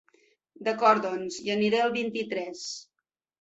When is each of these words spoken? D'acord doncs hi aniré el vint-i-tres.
D'acord 0.67 1.03
doncs 1.07 1.37
hi 1.43 1.53
aniré 1.57 1.83
el 1.85 1.93
vint-i-tres. 1.99 2.65